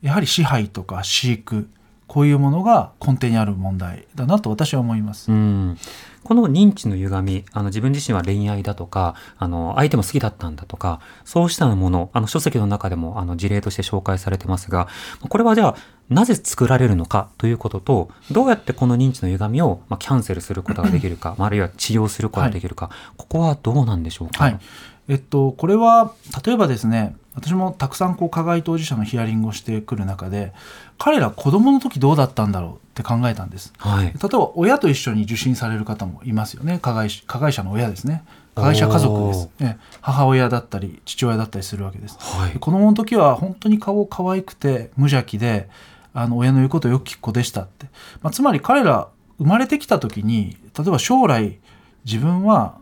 [0.01, 1.67] やはり支配とか飼育
[2.07, 5.31] こういうものが根底にある問題だなと私は思います。
[5.31, 5.77] うん
[6.23, 14.87] この認知の歪みあの自分自身は恋愛だとかあの相手も好きだったんだとかそうしたものあの書籍の中でもあの事例として紹介されてますが
[15.29, 15.75] これはじゃあ
[16.09, 24.59] なぜ作られるのかということとどうやってこの認知の歪みを、まあ、キャンセルすることができるか、 まああるいは治療することができるか、ここはどうなんでしょうか、はい。
[25.07, 26.13] えっと、これは
[26.45, 30.53] 例えばですね私もたくさんこう加害当事者のヒアリングをしてくる中で
[30.97, 33.73] 彼ら子供の時どうだったんだろうって考えたんです。
[33.79, 34.05] はい。
[34.05, 36.77] 例えば親と一緒に受診される方もいますよね。
[36.79, 38.23] 加害加害者の親ですね。
[38.55, 42.17] 加害者家族です、ね、母親だったり父親だったりするわけです。
[42.19, 42.53] はい。
[42.53, 45.69] で子供の時は本当に顔可愛くて無邪気で
[46.13, 47.87] あの親の言うことをよく聞く子でしたって、
[48.21, 49.07] まあ、つまり彼ら
[49.39, 51.57] 生まれてきた時に例えば将来
[52.05, 52.77] 自分は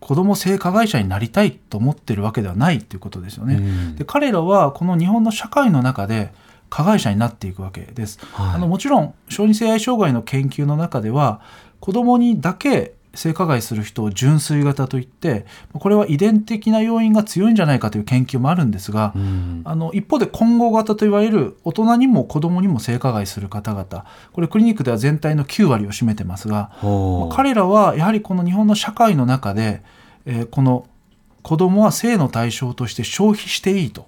[0.00, 3.54] 子供性加害者になりたいと思ってるわけではないということですよね。
[3.54, 3.94] うん。
[3.94, 6.32] で彼らはこの日本の社会の中で
[6.72, 8.18] 加害者になっていくわけです。
[8.32, 8.54] はい。
[8.54, 11.42] あのもちろん小児性愛障害の研究の中では
[11.80, 19.60] 子供にだけ性加害する人を純粋型といってこれは遺伝的な要因が強いんじゃないかという研究もあるんですが、うん。
[19.66, 27.36] あの一方で混合型といわれる大人にも子供にも性加害する方々これクリニックでは全体の9割を占めてますがほう。
[27.36, 29.82] 彼らはやはりこの日本の社会の中で、
[30.24, 30.86] えーこの
[31.42, 34.06] 子供は性の対象として消費していいと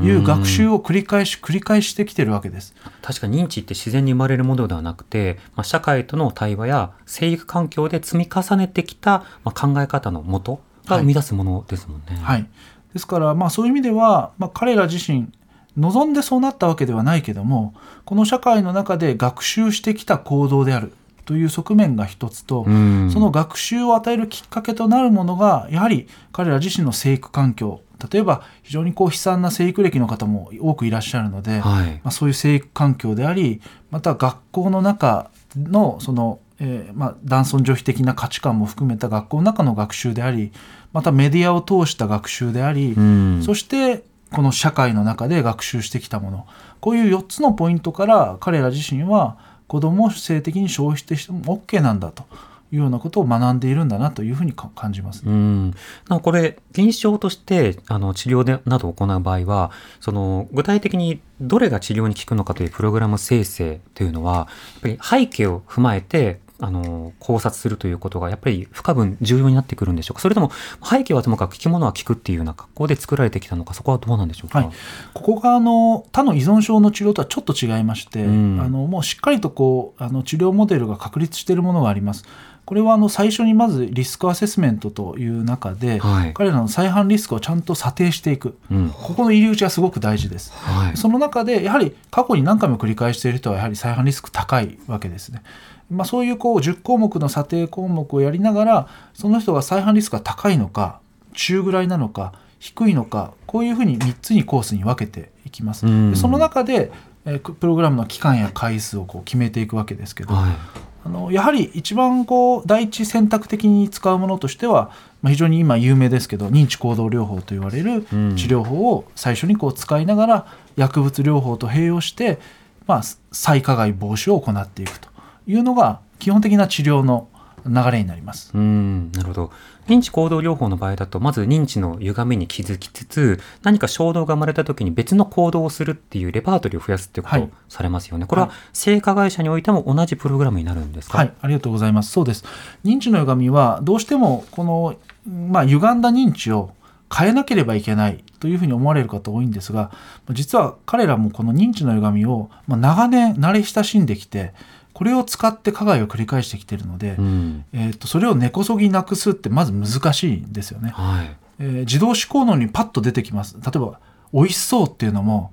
[0.00, 2.74] いう学習を繰り返し繰り返してきてるわけです。
[3.02, 12.18] 確かに認知って自然に生まれるものではなくて、まあ、社会との対話や生育環境で積み重ねてきた、まあ、考え方のもとが生み出すものですもんね。
[12.22, 12.46] はい、
[12.92, 15.28] ですから、まあ、そういう意味では、まあ、彼ら自身
[15.76, 20.92] 望んでそうなったわけではないけどもこの社会の中で学習してきた行動である
[21.26, 23.10] という側面が一つと、うん。
[23.12, 27.82] その学習を与えるきっかけとなるものがやはり彼ら自身の生育環境。
[28.12, 31.94] 例えば非常にこう悲惨な生育歴の方も多くいらっしゃるので、はい。
[31.96, 33.60] まあ、そういう生育環境であり
[33.90, 40.52] また学校の中のその、えーまあ、男尊女卑的な価値観も含めた学校の中の学習であり
[40.92, 43.42] またメディアを通した学習であり、うん。
[43.42, 46.46] そしてこの社会の中で学習してきたもの。
[46.80, 52.24] こういう4つのポイントから彼ら自身は子供を性的に消費してしても OK なんだと
[52.72, 55.22] いうようなことを学んでいるんだなというふうに感じます。
[55.24, 55.74] うん、
[56.08, 64.46] なこれ臨床としてあの治療でなどを行う場合はその具体的にどれが治療に効くのかというプログラム生成というのはやっ
[64.82, 70.20] ぱり背景を踏まえてあの考察するということがやっぱり不可分重要になってくるんでしょうか？
[70.20, 70.50] それとも
[70.82, 74.70] 背景はともかく聞き物は聞くっていうような格好で作られてきたのかそこはどうなんでしょうか、はい。
[75.14, 78.60] ここがあの他の依存症の治療とはちょっと違いまして、うん。
[78.60, 82.24] あのもうしっかりとこうあの治療モデルが確立しているものがあります。
[82.66, 90.52] これはあの最初にまずリスクアセスメントという中で、はい彼らの再犯リスクをちゃんと査定していくうんここの入り口はすごく大事です。
[90.52, 95.42] はいその中でやはり過去に何回も繰り返している人はやはり再犯リスク高いわけですね。
[95.88, 100.98] まあ、そういうこう10項目の査定項目をやりながらその人が再犯リスクが高いのか
[101.34, 105.86] 中ぐらいなのか低いのかこういうふうに3つにコースに分けていきます。
[106.16, 106.90] その中で
[107.26, 114.90] えープログラムの期間や回数をこう決めていくわけですけど、はいあのやはり一番こう第一選択的に使うものとしては、
[115.22, 122.40] まあ、非常に今有名ですけど認知行動療法と言われるうん治療法を最初にこう使いながら薬物療法と併用して、
[122.88, 125.08] まあ、再加害防止を行っていくと
[125.46, 127.28] いうのが基本的な治療の
[127.64, 128.50] 流れになります。
[128.54, 129.52] うん、なるほど。
[129.88, 138.26] 認知行動療法の場合だと、まず認知の歪みに気づきつつ、何か衝動が生まれた時に別の行動をするっていうレパートリーを増やすっていうことをはいされますよね。
[138.26, 141.18] これは性加害者においても同じプログラムになるんですか？
[141.18, 142.10] はい、ありがとうございます。
[142.10, 142.44] そうです。
[142.84, 144.96] 認知の歪みはどうしてもこの
[145.28, 146.72] まあ歪んだ認知を
[147.14, 149.92] 変えなければいけないというふうに思われる方多いんですが、
[150.30, 154.52] 実は彼らもこの認知の歪みをまあ長年慣れ親しんできて、
[154.96, 157.66] これを使って加害を繰り返してきているので、うん。
[157.74, 160.88] えー、とそれを根こそぎなくすってまず難しいんですよね。
[160.88, 161.36] はい。
[161.58, 163.58] えー自動思考脳にパッと出てきます。
[163.62, 164.00] 例えば
[164.32, 165.52] 美味しそうっていうのも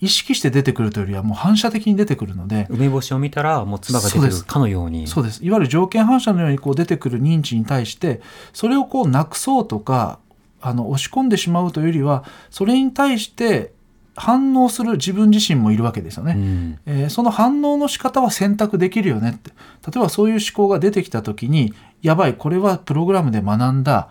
[0.00, 5.06] 意識して出てくるというよりはもう反射的に出てくるので、梅干しを見たら、もう唾が出てくるかのように。
[5.06, 8.22] そうですいわゆる条件反射のようにこう出てくる認知に対して
[8.54, 10.20] それをこうなくそうとか
[10.62, 13.74] あの押し込んでしまうというよりはそれに対して
[14.20, 16.34] 反応する自分自身もいるわけですよね。
[16.36, 16.78] うん。
[16.84, 19.50] えーその反応の仕方は選択できるよねって
[19.90, 24.10] 例えばそういう思考が出てきた時にやばいこれはプログラムで学んだ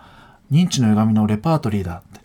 [0.50, 2.20] 認知の歪みのレパートリーだって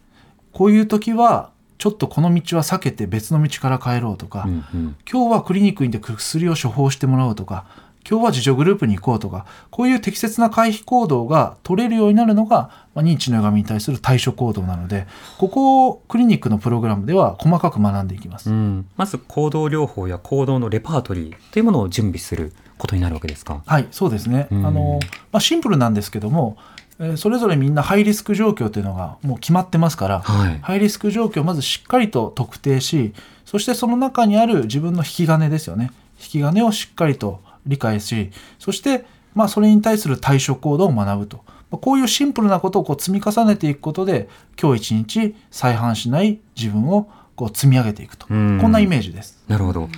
[0.51, 4.95] こういう時はちょっとこの道は避けて別の道から帰ろうとか、うんうん。
[5.09, 7.65] 今日はクリニックに行って薬を処方してもらおうとか
[8.07, 18.49] 今日は自助グループに行こうとかこういう適切な回避行動が取れるようになるのが、まあ、認知の歪みに対する対処行動なのでここをクリニックのプログラムでは細かく学んでいきます。
[18.49, 23.63] うん、まず行動療法や行動のレパートリーというものを準備することになるわけですか？
[23.65, 24.47] はい、そうですね。
[24.51, 24.99] うんあの、
[25.31, 26.57] まあ、シンプルなんですけども、
[26.99, 30.59] えーそれぞれみんなハイリスク状況というのがもう決まってますから、はい。
[30.59, 33.13] ハイリスク状況をまずしっかりと特定し、
[33.45, 35.91] そしてその中にある自分の引き金ですよね。
[36.17, 41.43] 引き金をしっかりと理解し、そして、まあ、それに対する対処行動を学ぶと。
[41.71, 44.29] まあこういうシンプルなことをこう積み重ねていくことで、
[44.61, 48.27] 今日一日再犯しない自分をこう積み上げていくと。
[48.29, 49.43] うんこんなイメージです。
[49.47, 49.89] なるほど。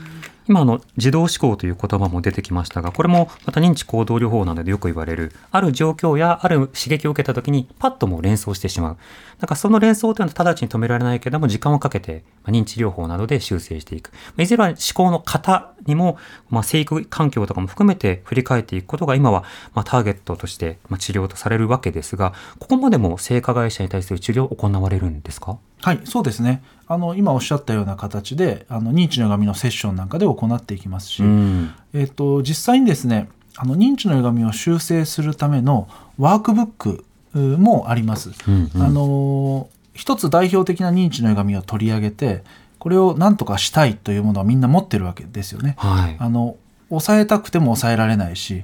[0.47, 8.97] 今の自動思考という言葉も出てきましたが、これもまた認知行動療法などでよく言われる、ある状況やある刺激を受けた時にパッともう連想してしまう。
[9.39, 14.12] なんかその連想というのは直ちに止められないけれども、時間をかけて認知療法などで修正していく。
[14.38, 16.17] いずれは思考の型にも、
[16.49, 25.57] まあ、生育環境とかも含めて振り返っていくことが今はまあターゲットとしてまあ治療とされるわけですが、ここまでも性加害者に対する治療行われるんですか？
[25.81, 26.63] はい、そうですね。
[26.87, 31.73] あの今おっしゃったような形で、あの認知の歪みのセッションなんかで行っていきますし、うん。
[31.93, 35.87] えっと実際にですね、あの認知の歪みを修正するための
[36.17, 38.31] ワークブックうもあります。
[38.47, 42.43] うんうんあの一つ代表的な認知の歪みを取り上げて、
[42.77, 45.75] これを何とかしたいというものはみんな持ってるわけですよね。
[45.79, 46.15] はい。
[46.19, 46.55] あの
[46.89, 48.63] 抑えたくても抑えられないし、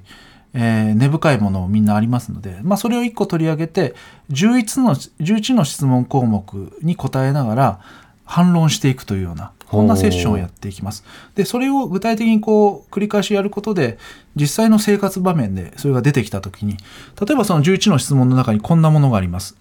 [0.54, 3.96] えー根深いものもみんなありますので、まあ、それを1個取り上げて
[4.32, 7.80] 11の ,11 の質問項目に答えながら
[8.26, 11.04] 反論していくというようなこんなセッションをやっていきます。
[11.36, 13.98] でそれを具体的にこう繰り返しやることで
[14.36, 16.78] 実際の生活場面でそれが出てきた時に
[17.20, 19.58] 例えばその11の質問の中にこんなものがあります。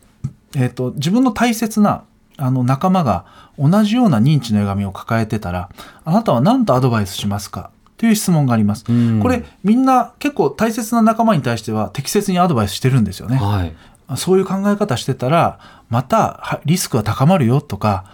[0.54, 2.04] えー、と自分の大切な
[2.36, 3.24] あの仲間が
[3.58, 5.70] 同じような認知の歪みを抱えてたら
[6.04, 7.70] あなたは何とアドバイスしますか？
[8.02, 8.84] という質問があります。
[8.88, 9.20] うん。
[9.22, 13.36] これみんな結構大切な仲間に対しては適切にアドバイスしてるんですよね。
[13.36, 13.72] はい。
[14.16, 18.04] そういう考え方してたらまたはリスクは高まるよとか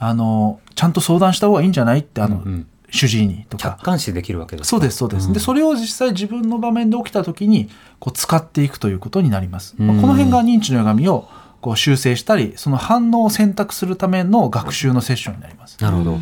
[0.00, 2.66] あのちゃんと相談した方がいいんじゃないってあの、うんうん。
[2.90, 3.76] 主治医にとか。
[3.78, 4.70] 客観視できるわけですか。
[4.70, 5.32] そうですそうです、うん。
[5.32, 7.68] でそれを実際自分の場面で起きた時に
[8.00, 9.86] こう使っていくということになります、うん。
[9.86, 11.28] まあこの辺が認知の歪みを
[11.60, 15.78] こう修正したりその反応を選択するための学習のセッションになります。
[15.80, 16.18] なるほど。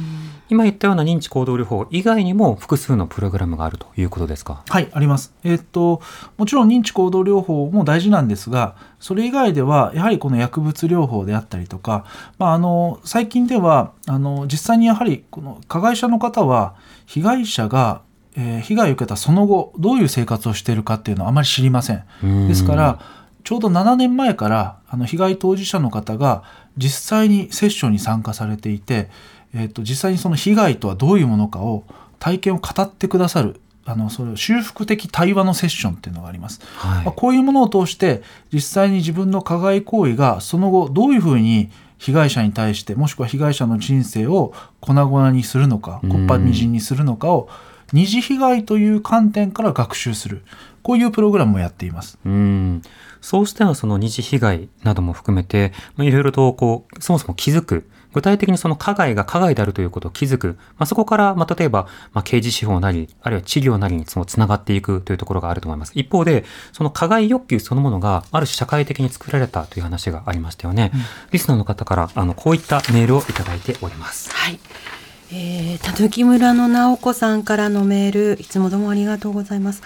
[0.51, 4.63] 今言ったような認知行動療法以外にも複数のプログラムがあるということですか？
[4.69, 5.33] はい、あります。
[5.43, 6.03] えーっと、
[6.37, 12.05] もちろん認知行動療法も大事なんですが、それ以外では、やはりこの薬物療法であったりとか、
[12.39, 16.75] まあ、あの、最近では、あの、実際にやはり、この加害者の方は、
[17.07, 18.03] 被害者が、
[18.37, 22.05] えー被害を受けたその後、どういう生活をしているかっていうのはあまり知りません。
[22.49, 22.99] ですから、
[23.45, 26.45] ちょうど7年前からあの被害当事者の方が
[26.79, 29.11] 実際にセッションに参加されていて、
[29.55, 31.85] えー、と実際にその被害とはどういうものかを
[32.19, 36.61] 体験を語ってくださるあのそれを修復的対話のセッションっていうのがあります。
[36.77, 47.49] はいまあ、こういうものを通して実際に自分の加害行為がその後どういうふうに被害者に対してもしくは被害者の人生を粉々にするのかうんこっぱみじんにするのかを
[47.93, 50.43] 二次被害という観点から学習する
[50.83, 52.19] こういうプログラムをやっています。
[52.25, 52.83] うん
[53.21, 65.93] そうしたその二次被害なども含めて、まあ、いろいろとこうそもそも気づく具体的にその加害が加害であるということを気づく、まあ、そこから、まあ、例えば、まあ、刑事司法なりあるいは治療なりにそのつながっていくというところがあると思います。
[65.95, 70.93] 一方でその加害欲求そのものがある種社会的に作られたという話がありましたよね、
[71.33, 74.31] リスナーの方からあのこういったメールをいただいております。
[74.33, 74.59] はい。
[75.33, 79.83] えー、たぬき村の直子さんからのメール、いつもどうもありがとうございます。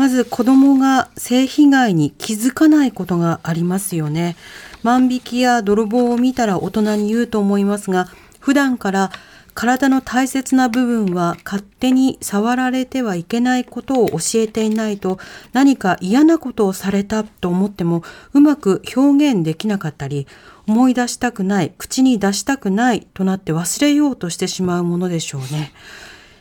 [0.00, 4.34] まず子供が性被害に気づかないことがありますよね。
[4.82, 9.12] 万引きや泥棒を見たら大人に言うと思いますが、普段から
[9.52, 15.18] 体の大切な部分は勝手に触られてはいけないことを教えていないと
[15.52, 20.26] 何か嫌なことをされたと思ってもうまく表現できなかったり
[20.66, 25.74] 思い出したくない口に出したくないとなって忘れようとしてしまうものでしょうね。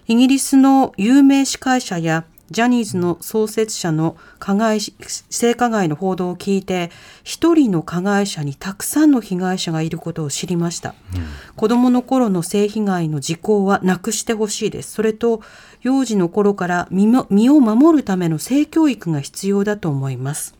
[0.07, 6.91] イギリスの有名司会者やジャニーズの創設者の加害性加害の報道を聞いて
[7.23, 11.25] 一人の加害者にたくさんの被害者がいることを知りました、うん、
[11.55, 14.91] 子供の頃の性被害の時効はなくしてほしいです。
[14.93, 15.41] それと
[15.81, 20.55] 幼児の頃から身を守るための性教育が必要だと思います。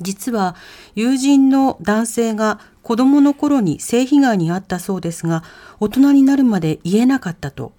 [0.00, 0.56] 実は
[0.94, 5.44] 友人の男性が子供の頃に性被害に遭ったそうですが
[5.80, 7.72] 大人になるまで言えなかったと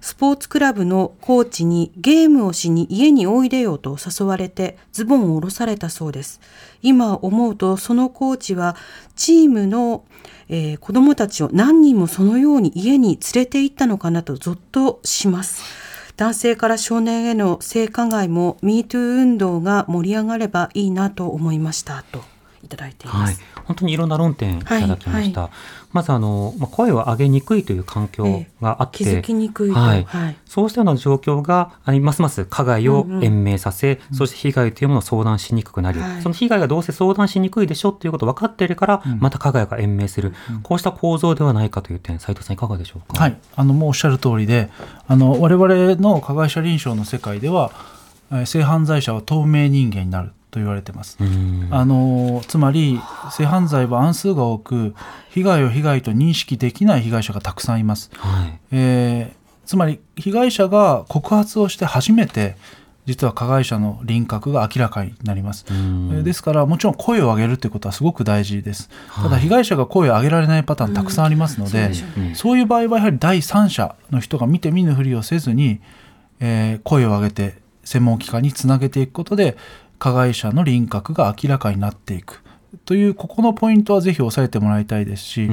[0.00, 6.40] スポーツクラブのコーチにゲームをしに家においでよと誘われてズボンを下ろされたそうです。
[6.82, 8.76] 今思うとそのコーチは
[9.16, 10.04] チームの、
[10.48, 15.62] えー、子供たちを何人もそのように家に連れて行ったのかなとゾッとします。
[16.16, 22.22] 男性から少年への性加害も MeToo 運動が盛り上がればいいなと思いましたと
[22.64, 23.40] いただいています。
[23.40, 25.42] はい、本当にいろんな論点いただきました。
[25.42, 25.50] はい。
[25.50, 43.22] はいまずあの、まあ、声を上げにくいという環境があって、ええ、気づきにくいはい、はい、そうしたような状況がますます加害を延命させ、うんうん、そして被害というものを相談しにくくなり、その被害がどうせ相談しにくいでしょっていうこと分かっているから、うん、また加害が延命する、うん、こうした構造ではないかという点斉藤さんいかがでしょうか？
[43.22, 44.70] はい、あのもうおっしゃる通りで
[45.06, 47.70] あの我々の加害者臨床の世界では
[48.46, 51.18] 性犯罪者は透明人間になると言われてます。
[51.70, 53.00] あのつまり
[53.32, 54.94] 性犯罪は案数が多く
[55.30, 58.12] 被害を被害と認識できない被害者がたくさんいます。
[58.14, 62.54] はい、えー、つまり被害者が告発をして初めて
[63.04, 65.66] 実は加害者の輪郭が明らかになります。
[66.22, 68.88] ですからもちろん声を上げるということはすごく大事です。
[69.12, 75.80] ただ被害者が声を上げられないパターンたくさんありますので、うんそういう場合はやはり第三者の人が見て見ぬふりをせずに、
[76.38, 79.56] えー、声を上げて専門機関につなげていくことで
[80.04, 82.42] 加害者の輪郭が明らかになっていく。
[82.84, 85.48] というここのポイントはぜひ押さえてもらいたいですし、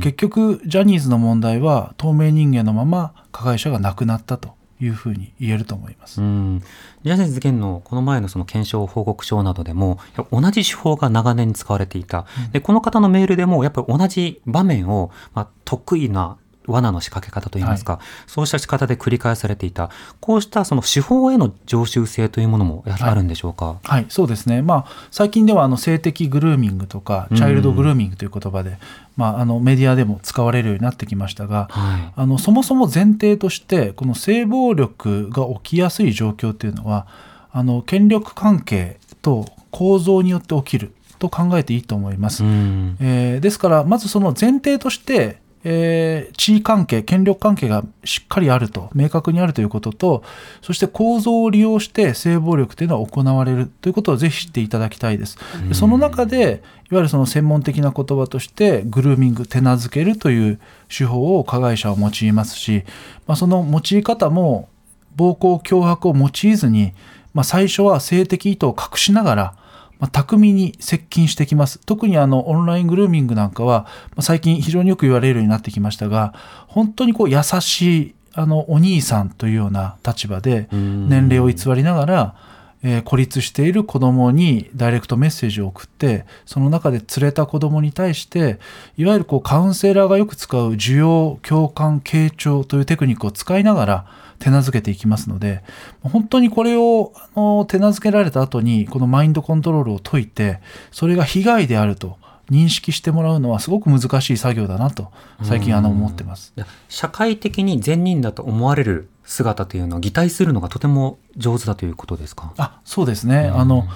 [0.00, 6.16] 結局ジャニーズの問題は透明人間のまま加害者が亡くなったというふうに言えると思います。
[6.16, 10.00] ジャニーズ事件のこの前のその検証報告書などでも
[10.32, 19.90] 同じ手法が長年使われていた、でこの方のメールでもやっぱり同じ場面を、まあ、得意な罠の仕掛け方といいますか、はい、そうした仕方で繰り返されていた、
[20.20, 28.78] こうしたその手法への常習性というものもやはりあるんでしょうか、はい、はい、そうですね、まあ、最近ではあの性的グルーミングとか、チャイルドグルーミングという言葉で、
[29.16, 37.06] まあ、あのメディアでも使われるようになってきましたが、はい、あのそもそも前提として、この性暴力が起きやすい状況というのは、
[37.50, 40.94] あの権力関係と構造によって起きる。
[41.22, 42.42] と考えていいと思います。
[42.42, 50.24] えー、ですからまずその前提としてえー、地位関係、権力関係がしっかりあると、明確にあるということと、
[50.60, 55.38] そして構造を利用して性暴力というのは行われるということをぜひ知っていただきたいです。
[55.68, 62.84] でその中で、いわゆるその専門的な言葉として、グルーミング、手なずけるという手法を加害者は用いますし、
[63.26, 64.68] まあ、その用い方も、
[65.14, 66.92] 暴行、脅迫を用いずに、
[67.34, 69.54] まあ、最初は性的意図を隠しながら、
[70.02, 71.78] まあ、巧みに接近してきます。
[71.86, 76.34] 特にあのオンライングルーミングなんかは、まあ、最近非常によく言われるようになってきましたが、
[76.66, 82.34] 本当にこう優しいあのお兄さんというような立場で年齢を偽りながら、
[82.82, 88.58] えー、孤立している子供にダイレクトメッセージを送ってその中で連れた子供に対して
[88.96, 94.06] いわゆるこうカウンセラーがよく使う需要共感傾聴というテクニックを使いながら
[94.42, 95.62] 手なずけていきますので、
[96.02, 102.20] 本当にこれをあの手なずけられた後に、このマインドコントロールを解いて、それが被害であると。
[102.50, 105.10] 認識してもらうのはすごく難しい作業だなと
[105.42, 106.52] 最近あの思ってます。
[106.88, 112.52] 社会的に善人だと思われる姿というのを擬態するのがとても上手だということですか？
[112.58, 113.50] あ、そうですね。
[113.54, 113.86] あの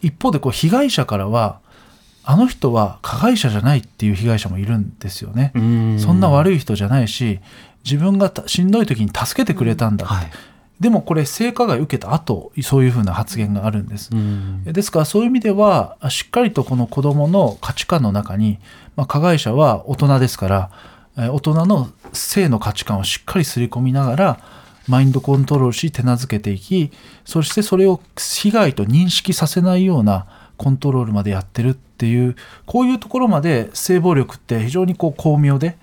[0.00, 1.60] 一方でこう被害者からは
[2.22, 5.52] あの人は加害者じゃないっていう被害者もいるんですよね。
[5.98, 7.40] そんな悪い人じゃないし、
[7.86, 10.30] 自分がしんどい時に助けてくれたんだって、はい、
[10.80, 14.10] でもこれ性加害を受けた後そういうふうな発言があるんです、
[14.64, 18.58] ですからそういう意味ではしっかりとこの子どもの価値観の中に、
[18.96, 24.40] まあ、加害者は大人ですから大人の性の価値観をしっかり刷り込みながら
[24.88, 26.92] マインドコントロールし手なずけていき
[27.24, 30.26] そしてそれを被害と認識させないような
[30.56, 35.76] コントロールまでやってるっていうこういうところまで性暴力って非常にこう巧妙で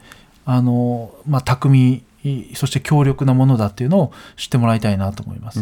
[0.45, 2.03] あの、まあ、巧み
[2.55, 5.59] そして強力なものだっていうのを知ってもらいたいなと思います。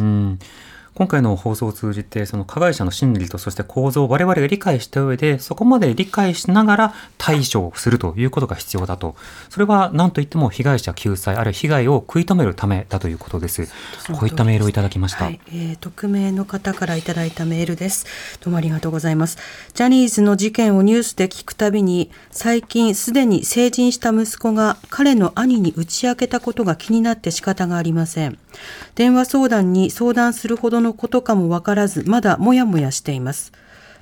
[0.95, 9.15] 今回の放送を通じてその加害者の心理とそして構造を我々が理解した上でそこまで理解しながら対処をするということが必要だと
[9.49, 13.67] それは何といっても被害者救済あるいは被害を食い止めるためだということです。
[14.07, 15.39] こういったメールをいただきました、はい。
[15.47, 18.05] えー匿名の方からいただいたメールです。
[18.41, 19.37] どうもありがとうございます。
[19.73, 28.37] ジャニーズの事件をニュースで聞くたびに最近すでに成人した息子が彼の兄に打ち明けたことが気になって仕方がありません。
[28.95, 33.53] 電話相談に相談するほどのことかもわからずまだもやもやしています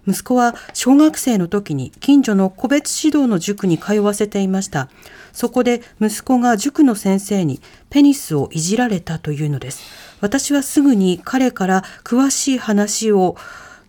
[0.08, 4.90] 息子は小学生の時に近所の個別指導の塾に通わせていました。
[5.32, 9.84] そこで息子が塾の先生にペニスをいじられたというのです。
[10.22, 13.36] 私はすぐに彼から詳しい話を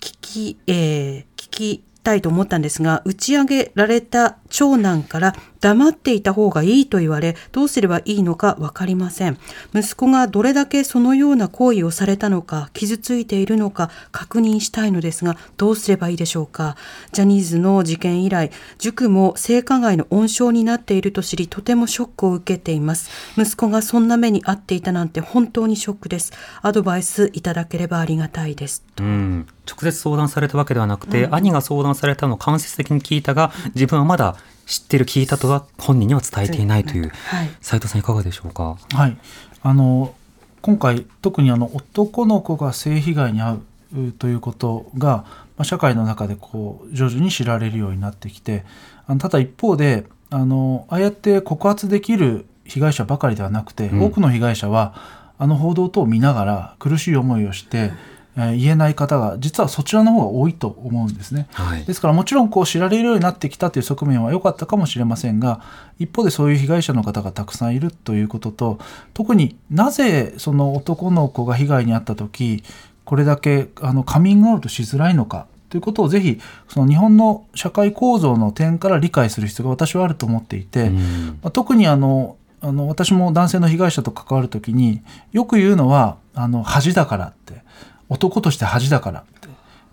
[0.01, 9.39] 聞き、えー聞きたいと思ったんですが、打ち上げられた長男から黙っていた方がいいと言われ、どうすればいいのかわかりません。
[9.75, 16.77] 息子がどれだけそのような行為をされたのか、傷ついているのか確認したいのですが、どうすればいいでしょうか。
[17.13, 23.11] ジャニーズの事件以来、塾も性加害の温床になっていると知り、とてもショックを受けています。
[23.37, 26.33] 息子がそんな目に遭っていたなんて本当にショックです。
[26.63, 28.83] アドバイスいただければありがたいです。
[28.99, 34.37] うん、直接相談されたわけではなくて、兄が相談されたのを間接的に聞いたが自分はまだ
[34.71, 37.51] 知ってる聞いたとは本人には伝えていないというはい。
[37.61, 38.79] 斉藤さんいかがでしょうか？
[38.95, 39.17] はい、
[39.63, 40.15] あの
[40.63, 43.63] 今回特にあの男の子が性被害に遭う
[43.93, 45.25] うということが、
[45.57, 48.65] まあ、社会の中でこう徐々に知られるようになってきて
[49.09, 54.03] あのただ一方であのああやって告発できる被害者ばかりではなくて、うん。
[54.05, 54.95] 多くの被害者は
[55.39, 57.91] あの報道等を見ながら苦しい思いをして、
[58.37, 61.49] えー言えない方が実はそちらの方が多いと思うんですね。
[61.53, 61.85] はい。
[61.85, 65.61] ですからもちろんこう知られるようになってきたという側面は良かったかもしれませんが
[65.99, 68.79] 一方でそういう被害者の方がたくさんいるということと
[69.15, 72.63] 特になぜその男の子が被害に遭った時
[73.05, 81.27] これだけあのカミングアウトしづらいのかということをぜひその日本の社会構造の点から理解する必要が私はあると思っていて、うん。
[81.43, 85.01] まあ特にあのあの私も男性の被害者と関わる時に
[85.33, 87.63] よく言うのはあの恥だからって
[88.11, 89.25] 男として恥だから。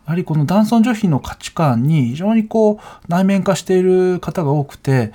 [0.05, 5.11] やはりこの男尊女卑の価値観に非常にこう内面化している方が多くて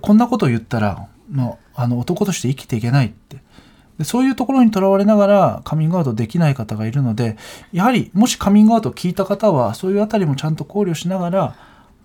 [0.00, 3.38] こんなことを言ったら、まあ、あの男として生きていけないって。
[3.98, 7.36] でそういうところにとらわれながらカミングアウトできない方がいるので
[7.72, 11.56] やはりもしカミングアウトを聞いた方はそういうあたりもちゃんと考慮しながら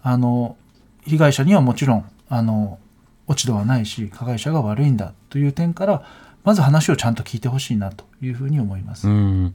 [0.02, 0.58] あの
[1.06, 2.80] 被害者にはもちろんあの
[3.28, 6.04] 落ち度はないし加害者が悪いんだという点から
[6.44, 9.08] まず話をちゃんと聞いてほしいなというふうに思います。
[9.08, 9.54] うん。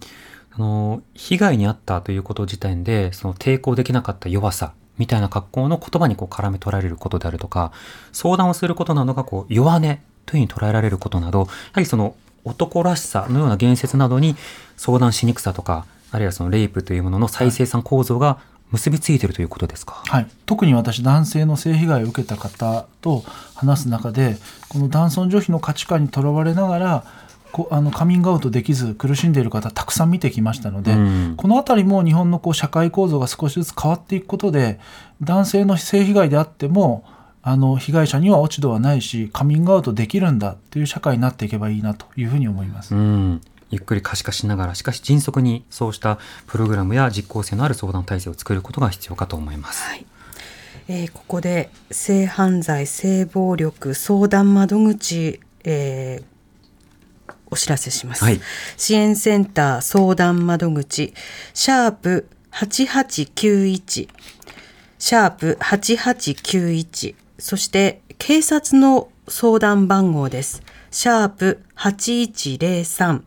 [0.59, 7.73] の被害に遭ったということ自体でその抵抗できなかった弱さみたいな格好の言葉にこう絡め取られることであるとか
[8.13, 9.99] 相談をすることなどがこう弱音という
[10.31, 14.37] ふうに捉えられることなどやはりその男らしさのような言説などに
[14.77, 18.39] 相談しにくさとかあるいはそのレイプというものの再生産構造が
[18.71, 20.03] 結びついているということですか？
[20.07, 24.37] はい、特に私男性の性被害を受けた方と話す中で
[24.69, 27.05] この男尊女卑の価値観にとらわれながら
[27.53, 34.81] こあのカミングアウトできず苦しんでいる方たくさん見てきましたので、うんこの辺りも日本のこう社会構造が少しずつ変わっていくことで
[35.23, 37.05] 男性の性被害であっても
[37.43, 42.95] あの被害者には落ち度はないしカミングアウトできるんだっていう社会になっていけばいいなというふうに思います。
[42.95, 43.41] うん
[43.71, 49.83] ゆっくり可視化しながらしかし迅速にそうしたプログラムや実効性のある相談体制を作ることが必要かと思います。
[49.83, 50.07] はい。
[50.89, 56.38] えーここで性犯罪性暴力相談窓口、えー
[57.51, 58.41] お知らせします、はい。
[58.77, 61.15] 支援センター相談窓口
[61.55, 64.09] シャープ8891
[64.99, 70.63] シャープ8891そして警察の相談番号です。
[70.91, 73.23] シャープ8103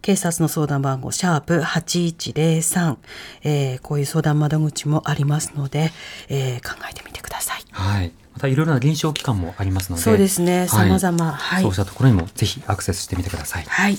[0.00, 2.96] 警察の相談番号、シャープ8103、
[3.42, 5.90] えーこういう相談窓口もありますので、
[6.28, 7.62] えー考えてみてください。
[7.72, 8.12] はい。
[8.38, 11.32] またいろいろな臨床機関もありますので、そうですね、はい様々。
[11.32, 11.62] はい。
[11.62, 13.64] そうしたところにもぜひアクセスしてみてください。
[13.64, 13.98] はい。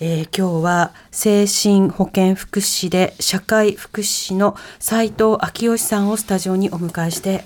[0.00, 7.44] えー今日は精神保健福祉士で社会福祉士の斉藤昭義さんをスタジオにお迎えして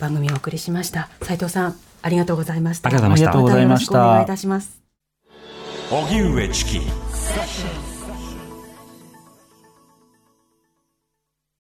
[0.00, 1.08] 番組をお送りしました。
[1.22, 2.88] 斉藤さん、ありがとうございました。
[2.88, 4.80] ありがとうございましたお願いいたします。
[5.90, 6.80] 荻上チキ